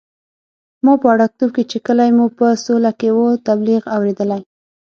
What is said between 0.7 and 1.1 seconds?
ما په